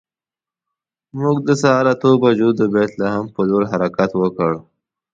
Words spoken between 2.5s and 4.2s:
د بیت لحم پر لور حرکت